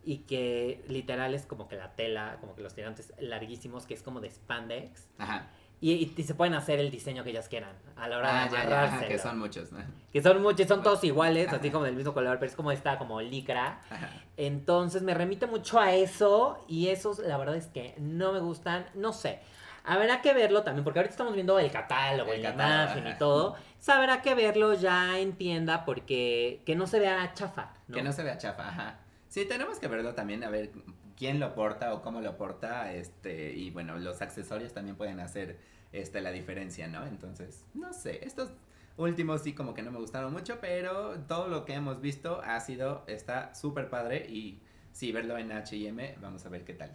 [0.04, 4.02] Y que literal es como que la tela, como que los tirantes larguísimos, que es
[4.02, 5.10] como de spandex.
[5.18, 5.50] Ajá.
[5.84, 8.48] Y, y- y se pueden hacer el diseño que ellas quieran a la hora Ah,
[8.48, 9.08] de amarrárselo.
[9.08, 9.80] que son muchos, ¿no?
[10.14, 11.58] Que son muchos, son todos iguales, Ajá.
[11.58, 13.82] así como del mismo color, pero es como esta, como licra.
[13.90, 14.10] Ajá.
[14.38, 18.86] Entonces me remite mucho a eso y esos la verdad es que no me gustan,
[18.94, 19.40] no sé.
[19.84, 23.18] Habrá que verlo también, porque ahorita estamos viendo el catálogo, El la catálogo, imagen y
[23.18, 23.56] todo.
[23.80, 27.96] Sabrá que verlo ya en tienda porque que no se vea chafa, ¿no?
[27.96, 29.00] Que no se vea chafa, ajá.
[29.28, 30.70] Sí, tenemos que verlo también, a ver
[31.18, 35.60] quién lo porta o cómo lo porta, este, y bueno, los accesorios también pueden hacer,
[35.92, 37.06] este, la diferencia, ¿no?
[37.06, 38.50] Entonces, no sé, estos
[38.98, 42.60] últimos sí como que no me gustaron mucho, pero todo lo que hemos visto ha
[42.60, 46.92] sido, está súper padre y sí, verlo en H&M, vamos a ver qué tal.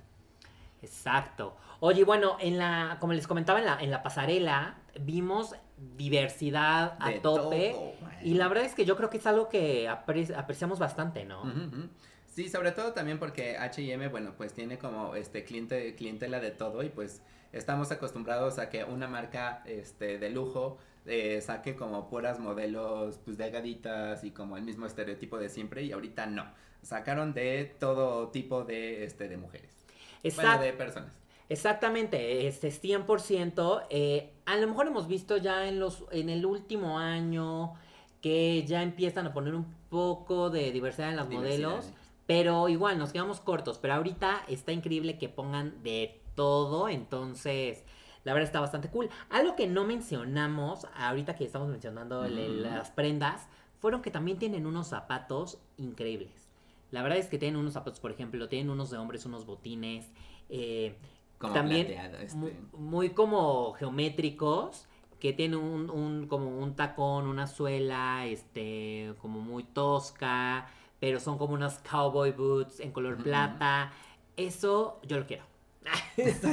[0.83, 1.57] Exacto.
[1.81, 5.55] Oye, bueno, en la, como les comentaba en la, en la pasarela, vimos
[5.97, 7.71] diversidad a De tope.
[7.73, 11.25] todo, Y la verdad es que yo creo que es algo que apre- apreciamos bastante,
[11.25, 11.43] ¿no?
[11.43, 11.89] Ujú, ujú.
[12.37, 16.83] Sí, sobre todo también porque H&M, bueno, pues tiene como este cliente, clientela de todo
[16.83, 22.39] y pues estamos acostumbrados a que una marca este de lujo eh, saque como puras
[22.39, 26.45] modelos pues delgaditas y como el mismo estereotipo de siempre y ahorita no.
[26.83, 29.87] Sacaron de todo tipo de este de mujeres.
[30.35, 31.19] Bueno, de personas.
[31.49, 33.87] Exactamente, este 100%.
[33.89, 37.73] eh, a lo mejor hemos visto ya en, los, en el último año
[38.21, 41.93] que ya empiezan a poner un poco de diversidad en los modelos,
[42.27, 43.79] pero igual nos quedamos cortos.
[43.79, 47.85] Pero ahorita está increíble que pongan de todo, entonces
[48.25, 49.09] la verdad está bastante cool.
[49.31, 53.47] Algo que no mencionamos, ahorita que estamos mencionando las prendas,
[53.79, 56.49] fueron que también tienen unos zapatos increíbles.
[56.91, 60.13] La verdad es que tienen unos zapatos, por ejemplo, tienen unos de hombres, unos botines.
[60.49, 60.97] eh,
[61.39, 61.87] Como también
[62.21, 62.37] este.
[62.37, 64.87] mu- muy, como geométricos
[65.21, 70.69] que tienen un, un- como un tacón, una suela, este, como muy tosca,
[71.01, 73.93] pero son como unas cowboy boots en color plata.
[74.37, 75.45] Eso yo lo quiero.
[76.17, 76.49] Eso-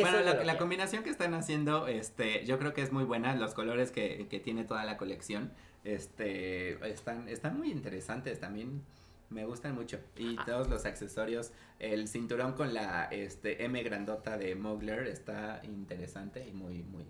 [0.00, 3.34] bueno, la, la combinación que están haciendo, este, yo creo que es muy buena.
[3.34, 5.52] Los colores que, que tiene toda la colección,
[5.84, 8.82] este, están, están muy interesantes también.
[9.30, 9.98] Me gustan mucho.
[10.16, 16.46] Y todos los accesorios, el cinturón con la este, M grandota de Mugler está interesante
[16.46, 17.04] y muy, muy.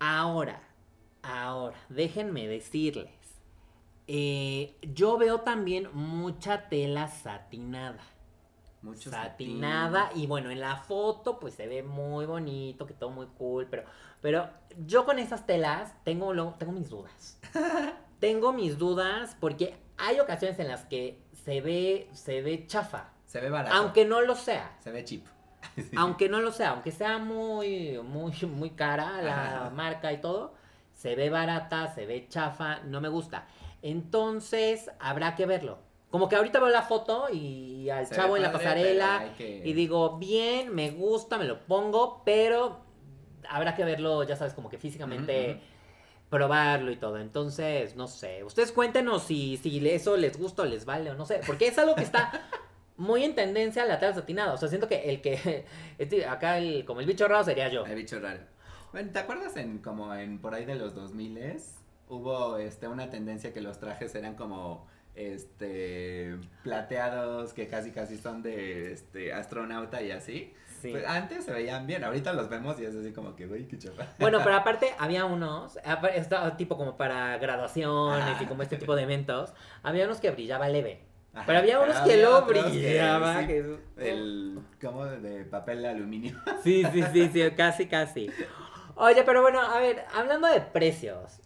[0.00, 0.60] Ahora,
[1.22, 3.10] ahora, déjenme decirles.
[4.06, 8.00] Eh, yo veo también mucha tela satinada.
[8.82, 10.10] Mucho satinada.
[10.14, 13.84] Y bueno, en la foto pues se ve muy bonito, que todo muy cool, pero,
[14.20, 14.48] pero
[14.86, 17.38] yo con esas telas tengo, lo- tengo mis dudas.
[18.20, 23.40] tengo mis dudas porque hay ocasiones en las que se ve, se ve chafa, Se
[23.40, 23.74] ve barato.
[23.74, 24.76] aunque no lo sea.
[24.80, 25.24] Se ve cheap.
[25.96, 29.70] Aunque no lo sea, aunque sea muy, muy, muy cara la Ajá.
[29.70, 30.52] marca y todo,
[30.92, 33.46] se ve barata, se ve chafa, no me gusta.
[33.84, 35.78] Entonces, habrá que verlo.
[36.10, 39.60] Como que ahorita veo la foto y al Se chavo en la padre, pasarela que-
[39.64, 42.78] y digo, bien, me gusta, me lo pongo, pero
[43.48, 45.60] habrá que verlo, ya sabes, como que físicamente
[46.30, 47.18] probarlo y todo.
[47.18, 51.26] Entonces, no sé, ustedes cuéntenos si, si eso les gusta o les vale o no
[51.26, 52.30] sé, porque es algo que está
[52.96, 54.54] muy en tendencia la tela satinada.
[54.54, 55.66] O sea, siento que el que,
[55.98, 57.84] este, acá el, como el bicho raro sería yo.
[57.84, 58.40] El bicho raro.
[58.92, 61.36] Bueno, ¿te acuerdas en como en por ahí de los 2000
[62.16, 68.42] hubo este una tendencia que los trajes eran como este plateados que casi casi son
[68.42, 70.52] de este astronauta y así?
[70.80, 70.90] Sí.
[70.90, 73.78] Pues antes se veían bien, ahorita los vemos y es así como que, güey, qué
[73.78, 74.06] chapa.
[74.18, 75.78] Bueno, pero aparte había unos,
[76.14, 78.48] estaba tipo como para graduaciones y Ah.
[78.48, 81.00] como este tipo de eventos, había unos que brillaba leve.
[81.32, 83.40] Ajá, Pero había unos que lo que brillaba.
[83.40, 86.38] sí, que- El como de papel de aluminio.
[86.62, 88.30] Sí, sí, sí, sí, casi, casi.
[88.96, 91.40] Oye, pero bueno, a ver, hablando de precios,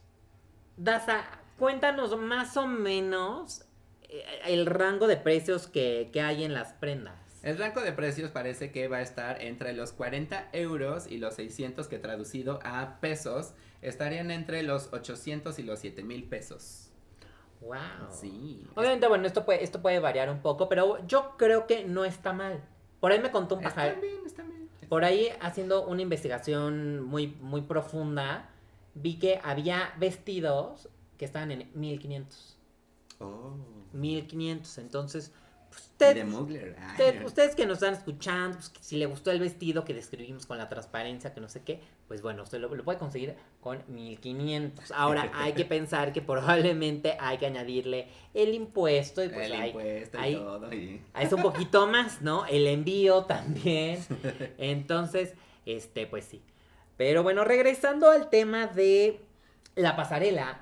[0.79, 1.25] Daza,
[1.59, 3.65] cuéntanos más o menos
[4.09, 7.17] eh, el rango de precios que, que hay en las prendas.
[7.43, 11.35] El rango de precios parece que va a estar entre los 40 euros y los
[11.35, 16.91] 600 que traducido a pesos estarían entre los 800 y los 7 mil pesos.
[17.61, 17.79] Wow.
[18.13, 18.65] Sí.
[18.77, 22.33] Obviamente, bueno, esto puede, esto puede variar un poco, pero yo creo que no está
[22.33, 22.63] mal.
[23.01, 23.97] Por ahí me contó un pajarito.
[23.97, 24.69] Está bien, está bien.
[24.89, 28.49] Por ahí, haciendo una investigación muy, muy profunda,
[29.01, 32.57] vi que había vestidos que estaban en 1500.
[33.21, 33.57] Oh.
[33.93, 34.79] 1500.
[34.79, 35.33] Entonces,
[35.69, 36.77] pues, usted, de Mugler.
[36.79, 40.47] Ay, usted- ustedes que nos están escuchando, pues, si le gustó el vestido que describimos
[40.47, 43.83] con la transparencia, que no sé qué, pues bueno, usted lo, lo puede conseguir con
[43.89, 44.93] 1500.
[44.93, 49.69] Ahora, hay que pensar que probablemente hay que añadirle el impuesto y pues el hay-
[49.69, 50.73] impuesto y ahí- todo.
[50.73, 51.03] Y...
[51.21, 52.47] es un poquito más, ¿no?
[52.47, 53.99] El envío también.
[54.59, 55.35] Entonces,
[55.67, 56.41] este, pues sí.
[56.99, 59.21] Pero bueno, regresando al tema de
[59.77, 60.61] la pasarela,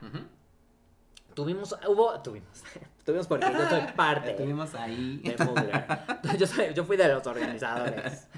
[1.35, 2.63] tuvimos, hubo, tuvimos,
[3.05, 5.19] tuvimos porque yo soy parte Estuvimos ahí.
[5.25, 5.85] de Mugler.
[6.39, 8.29] Yo, soy- yo fui de los organizadores.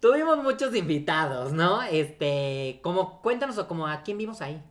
[0.00, 1.82] Tuvimos muchos invitados, ¿no?
[1.82, 4.62] Este, como, cuéntanos, como a quién vimos ahí.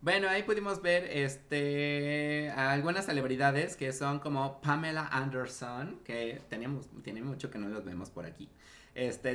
[0.00, 6.86] Bueno, ahí pudimos ver este a algunas celebridades que son como Pamela Anderson, que tenemos,
[7.02, 8.48] tiene mucho que no los vemos por aquí.
[8.94, 9.34] Este,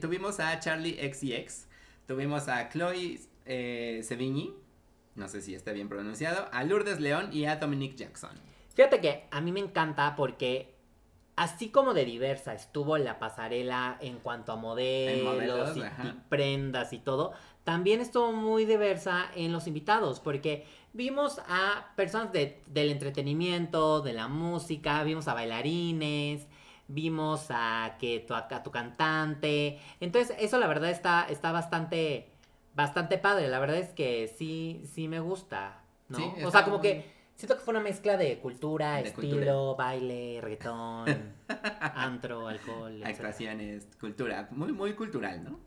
[0.00, 1.66] tuvimos a Charlie XCX,
[2.06, 4.52] tuvimos a Chloe eh, Sevigny,
[5.14, 8.32] no sé si está bien pronunciado, a Lourdes León y a Dominic Jackson.
[8.74, 10.74] Fíjate que a mí me encanta porque
[11.36, 16.92] así como de diversa estuvo la pasarela en cuanto a modelos, modelos, y, y prendas
[16.92, 17.32] y todo,
[17.64, 24.12] también estuvo muy diversa en los invitados porque vimos a personas de- del entretenimiento, de
[24.12, 26.46] la música, vimos a bailarines,
[26.88, 32.28] vimos a que tu, a tu cantante, entonces eso la verdad está, está bastante,
[32.74, 36.18] bastante padre, la verdad es que sí, sí me gusta, ¿no?
[36.18, 39.74] Sí, o sea, como muy- que Siento que fue una mezcla de cultura, De estilo,
[39.74, 39.74] cultura.
[39.88, 41.34] baile, reggaetón,
[41.80, 43.02] antro, alcohol.
[43.04, 45.58] Actuaciones, cultura, muy, muy cultural, ¿no?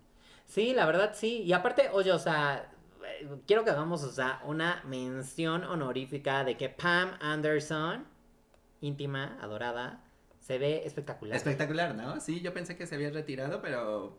[0.45, 1.41] Sí, la verdad sí.
[1.43, 2.71] Y aparte, oye, o sea,
[3.45, 8.05] quiero que hagamos, o sea, una mención honorífica de que Pam Anderson,
[8.81, 10.03] íntima, adorada,
[10.47, 11.35] se ve espectacular.
[11.35, 12.21] Espectacular, ¿no?
[12.21, 14.17] Sí, yo pensé que se había retirado, pero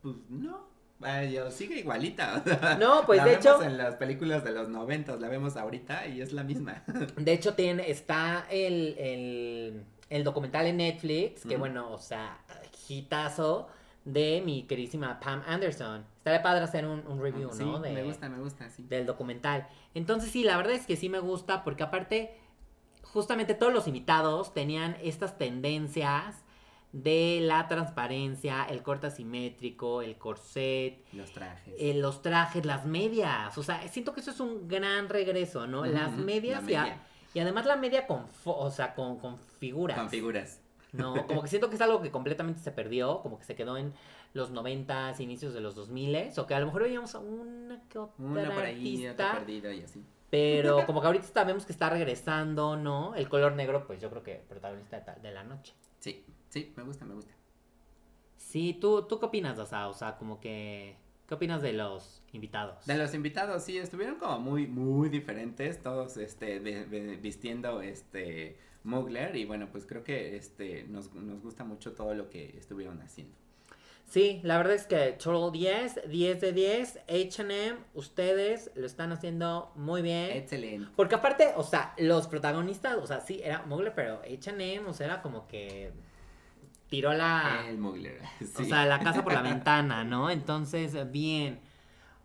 [0.00, 0.64] pues no.
[0.98, 2.42] Vaya, sigue igualita.
[2.46, 5.28] o sea, No, pues, la de vemos hecho- en las películas de los noventas, la
[5.28, 6.82] vemos ahorita y es la misma.
[7.18, 12.38] De hecho, tiene, está el, el, el documental en Netflix, que bueno, o sea,
[12.88, 13.68] hitazo
[14.06, 16.06] de mi queridísima Pam Anderson.
[16.16, 17.80] Estaría padre hacer un, un review, sí, ¿no?
[17.80, 18.82] De, me gusta, me gusta, sí.
[18.88, 19.68] del documental.
[19.92, 22.34] Entonces sí, la verdad es que sí me gusta porque aparte,
[23.16, 26.44] justamente todos los invitados tenían estas tendencias
[26.92, 31.74] de la transparencia, el corte asimétrico, el corset, Los trajes.
[31.78, 33.56] eh, los trajes, las medias.
[33.56, 35.86] O sea, siento que eso es un gran regreso, ¿no?
[35.86, 37.00] Las medias la y, a- media.
[37.32, 39.96] y además la media con, o sea, con, con figuras.
[39.98, 40.60] Con figuras.
[40.92, 43.78] No, como que siento que es algo que completamente se perdió, como que se quedó
[43.78, 43.94] en
[44.34, 47.98] los 90 inicios de los 2000 o que a lo mejor veíamos a una que
[47.98, 50.04] otra Uno por ahí, otro artista, perdido y así.
[50.30, 53.14] Pero como que ahorita sabemos que está regresando, ¿no?
[53.14, 55.74] El color negro, pues yo creo que protagonista de, la noche.
[56.00, 57.32] Sí, sí, me gusta, me gusta.
[58.36, 59.88] Sí, ¿tú, ¿tú qué opinas, Dasa?
[59.88, 60.96] O sea, como que...
[61.26, 62.86] ¿Qué opinas de los invitados?
[62.86, 68.56] De los invitados, sí, estuvieron como muy, muy diferentes, todos, este, de- de- vistiendo, este,
[68.84, 73.02] Mugler, y bueno, pues creo que, este, nos, nos gusta mucho todo lo que estuvieron
[73.02, 73.34] haciendo.
[74.08, 79.72] Sí, la verdad es que Total 10, 10 de 10, H&M, ustedes lo están haciendo
[79.74, 80.30] muy bien.
[80.30, 80.88] Excelente.
[80.94, 85.06] Porque aparte, o sea, los protagonistas, o sea, sí, era Mugler, pero H&M, o sea,
[85.06, 85.92] era como que
[86.88, 87.64] tiró la...
[87.68, 88.20] El Mugler,
[88.58, 90.30] O sea, la casa por la ventana, ¿no?
[90.30, 91.60] Entonces, bien.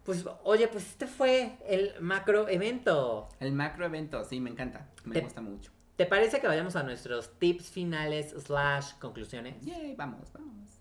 [0.04, 3.28] Pues, oye, pues este fue el macro evento.
[3.40, 5.72] El macro evento, sí, me encanta, me Te- gusta mucho.
[5.96, 9.56] ¿Te parece que vayamos a nuestros tips finales slash conclusiones?
[9.62, 10.81] Yay, vamos, vamos.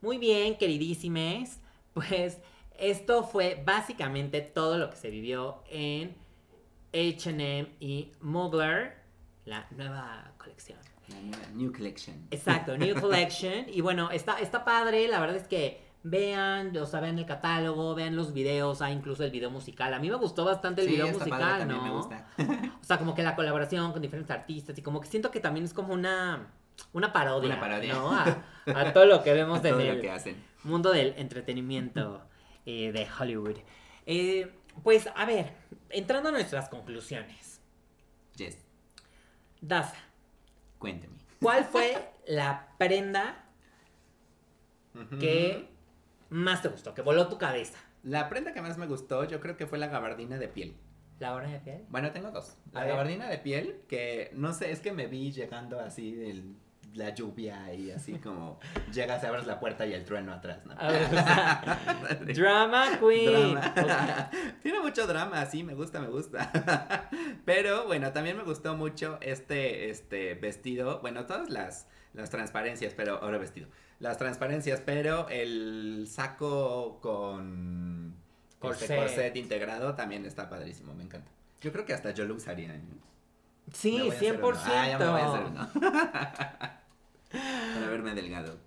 [0.00, 1.60] Muy bien, queridísimes.
[1.92, 2.38] Pues
[2.78, 6.16] esto fue básicamente todo lo que se vivió en
[6.92, 8.96] HM y Mugler,
[9.44, 10.78] la nueva colección.
[11.08, 12.16] La nueva New Collection.
[12.30, 13.66] Exacto, New Collection.
[13.68, 17.94] Y bueno, está, está padre, la verdad es que vean, o sea, vean el catálogo,
[17.94, 19.92] vean los videos, hay incluso el video musical.
[19.92, 21.82] A mí me gustó bastante el Sí, video padre, musical, ¿no?
[21.82, 22.26] me gusta.
[22.80, 25.64] O sea, como que la colaboración con diferentes artistas y como que siento que también
[25.64, 26.46] es como una,
[26.92, 27.94] una parodia, Una parodia.
[27.94, 28.12] ¿no?
[28.12, 30.42] A, a todo lo que vemos en el lo que hacen.
[30.64, 32.22] mundo del entretenimiento
[32.66, 33.58] eh, de Hollywood.
[34.06, 35.52] Eh, pues, a ver,
[35.90, 37.60] entrando a nuestras conclusiones.
[38.36, 38.58] Jess,
[39.60, 39.96] Daza,
[40.78, 41.14] cuéntame.
[41.40, 43.44] ¿cuál fue la prenda
[45.18, 45.68] que
[46.30, 47.78] más te gustó, que voló tu cabeza?
[48.02, 50.76] La prenda que más me gustó, yo creo que fue la gabardina de piel.
[51.18, 51.84] ¿La hora de piel?
[51.90, 52.56] Bueno, tengo dos.
[52.72, 52.88] A La ver.
[52.92, 56.42] gabardina de piel, que no sé, es que me vi llegando así de
[56.94, 58.58] la lluvia y así como
[58.92, 60.74] llegas, abres la puerta y el trueno atrás, ¿no?
[62.34, 63.54] Drama Queen.
[63.54, 64.30] Drama.
[64.62, 67.08] Tiene mucho drama, sí, me gusta, me gusta.
[67.44, 71.00] Pero bueno, también me gustó mucho este, este vestido.
[71.00, 73.68] Bueno, todas las, las transparencias, pero ahora vestido.
[73.98, 78.14] Las transparencias, pero el saco con
[78.58, 78.88] Corset.
[78.88, 78.98] corset.
[78.98, 81.30] corset integrado también está padrísimo, me encanta.
[81.60, 82.74] Yo creo que hasta yo lo usaría.
[82.74, 82.80] ¿eh?
[83.72, 84.42] Sí, Me voy a hacer 100%.
[84.42, 84.58] uno.
[84.64, 86.79] Ah, ya me voy a hacer uno.
[87.30, 88.58] Para verme delgado.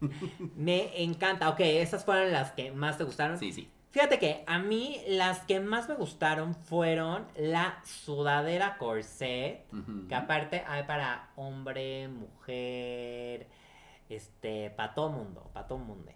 [0.56, 1.48] Me encanta.
[1.48, 3.38] Ok, esas fueron las que más te gustaron.
[3.38, 3.70] Sí, sí.
[3.92, 9.66] Fíjate que a mí las que más me gustaron fueron la sudadera corset,
[10.08, 13.48] que aparte hay para hombre, mujer,
[14.08, 16.10] este, para todo mundo, para todo mundo.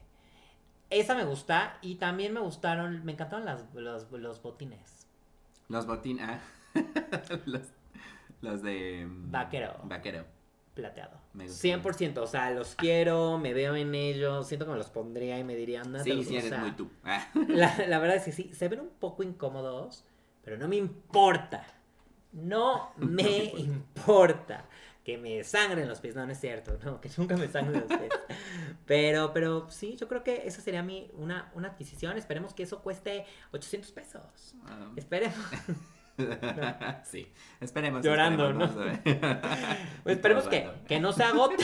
[0.89, 5.07] Esa me gusta y también me gustaron, me encantaron las, los, los botines.
[5.69, 6.27] Los botines.
[6.27, 6.41] Ah.
[7.45, 7.63] los,
[8.41, 9.07] los de.
[9.07, 9.75] mm, Vaquero.
[9.85, 10.36] Vaquero.
[10.77, 11.19] Plateado.
[11.33, 11.83] Me gustan.
[11.83, 15.43] 100%, o sea, los quiero, me veo en ellos, siento que me los pondría y
[15.43, 16.91] me dirían, "No, te Sí, sí, o eres sea, muy tú.
[17.03, 17.27] Ah.
[17.49, 20.05] La, la verdad es que sí, se ven un poco incómodos,
[20.45, 21.67] pero no me importa.
[22.33, 24.67] No me importa
[25.03, 26.15] que me sangren los pies.
[26.15, 28.11] No, no es cierto, no, que nunca me sangren los pies.
[28.87, 32.17] Pero, pero sí, yo creo que esa sería mi, una, una adquisición.
[32.17, 34.55] Esperemos que eso cueste 800 pesos.
[34.65, 34.93] Ah.
[34.95, 35.35] Esperemos.
[37.05, 37.27] sí,
[37.61, 38.05] esperemos.
[38.05, 38.83] Llorando, esperemos, ¿no?
[40.03, 41.57] Pues esperemos que, que no se agote.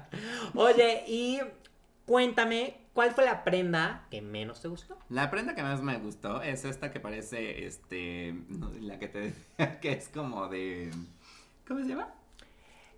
[0.54, 1.40] Oye, y
[2.06, 4.98] cuéntame, ¿cuál fue la prenda que menos te gustó?
[5.08, 8.34] La prenda que más me gustó es esta que parece, este,
[8.80, 10.90] la que te decía que es como de,
[11.66, 12.08] ¿cómo se llama?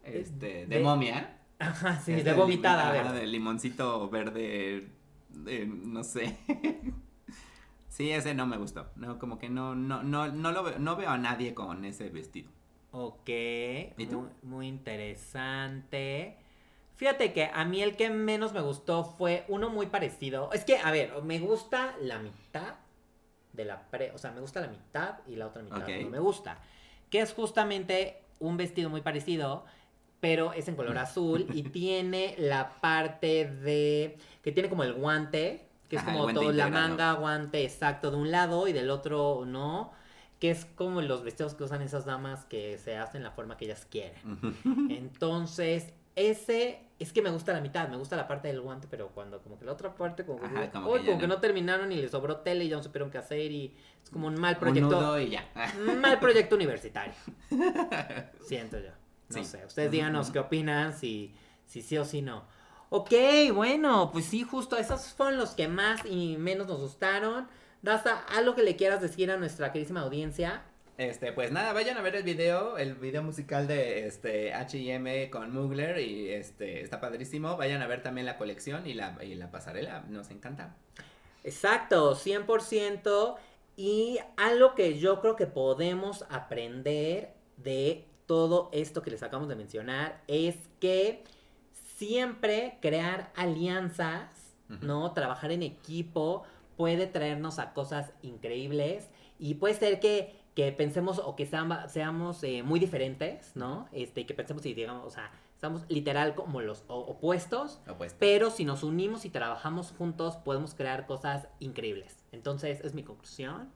[0.03, 1.39] Este, de, de- momia.
[1.59, 4.89] Ajá, sí, Es de del vomitada, lim- de limoncito verde,
[5.31, 6.37] de, no sé.
[7.95, 8.91] Sí, ese no me gustó.
[8.97, 12.09] No, como que no, no, no, no lo veo, no veo a nadie con ese
[12.11, 12.51] vestido.
[12.91, 14.21] Ok, ¿Y tú?
[14.21, 16.37] muy, muy interesante.
[16.97, 20.51] Fíjate que a mí el que menos me gustó fue uno muy parecido.
[20.53, 22.75] Es que, a ver, me gusta la mitad
[23.53, 25.89] de la pre, o sea, me gusta la mitad y la otra mitad Ok.
[26.03, 26.59] no me gusta.
[27.11, 29.65] Que es justamente un vestido muy parecido,
[30.21, 35.69] pero es en color azul y tiene la parte de que tiene como el guante,
[35.95, 39.45] que es Ajá, como todo la manga, guante exacto de un lado y del otro
[39.47, 39.93] no,
[40.41, 43.67] que es como los vestidos que usan esas damas que se hacen la forma que
[43.67, 44.15] ellas quieren.
[44.91, 49.09] Entonces, ese es que me gusta la mitad, me gusta la parte del guante, pero
[49.09, 51.35] cuando como que la otra parte como que, Ajá, como "Uy, que como que no".
[51.35, 54.27] no terminaron y les sobró tele y ya no supieron qué hacer y es como
[54.29, 54.91] un mal Un proyecto.
[54.91, 55.45] nudo y ya.
[55.89, 57.15] Un mal proyecto universitario.
[58.47, 58.91] Siento yo.
[59.31, 59.45] No Sí.
[59.45, 59.65] sé.
[59.65, 61.35] Ustedes díganos qué opinan, si,
[61.67, 62.45] si sí o si no.
[62.97, 63.11] Ok,
[63.53, 67.49] bueno, pues sí, justo esos fueron los que más y menos nos gustaron.
[67.83, 70.63] Daza, algo que le quieras decir a nuestra queridísima audiencia.
[70.97, 75.53] Este, pues nada, vayan a ver el video, el video musical de este H&M con
[75.53, 77.57] Mugler y este está padrísimo.
[77.57, 80.77] Vayan a ver también la colección y la, y la pasarela, nos encanta.
[81.43, 83.35] Exacto, 100%.
[83.77, 89.57] Y algo que yo creo que podemos aprender de todo esto que les acabamos de
[89.57, 91.25] mencionar es que
[92.07, 94.29] siempre crear alianzas.
[94.81, 95.13] ¿no?
[95.13, 96.43] Trabajar en equipo
[96.77, 102.43] puede traernos a cosas increíbles y puede ser que, que pensemos o que seam- seamos
[102.43, 103.87] eh, muy diferentes, ¿no?
[103.93, 108.17] Este, que pensemos y digamos, o sea, estamos literal como los opuestos, Opuesto.
[108.19, 112.17] pero si nos unimos y trabajamos juntos podemos crear cosas increíbles.
[112.33, 113.71] Entonces, es mi conclusión.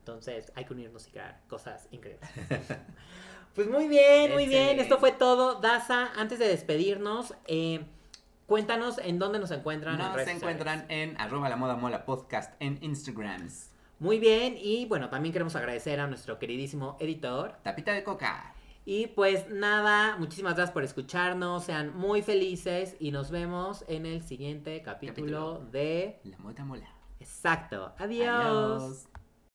[0.00, 2.28] Entonces, hay que unirnos y crear cosas increíbles.
[3.54, 4.80] Pues muy bien, muy bien.
[4.80, 5.60] Esto fue todo.
[5.60, 7.84] Daza, antes de despedirnos, eh,
[8.46, 9.94] cuéntanos en dónde nos encuentran.
[9.94, 11.10] en Nos redes encuentran sociales.
[11.14, 13.70] en arroba la moda mola podcast en Instagrams.
[14.00, 17.54] Muy bien, y bueno, también queremos agradecer a nuestro queridísimo editor.
[17.62, 18.54] Tapita de coca.
[18.84, 21.64] Y pues nada, muchísimas gracias por escucharnos.
[21.64, 25.70] Sean muy felices y nos vemos en el siguiente capítulo, Capítulo.
[25.70, 26.20] de.
[26.24, 26.88] La moda mola.
[27.20, 27.94] Exacto.
[27.98, 28.28] Adiós.
[28.82, 29.06] Adiós.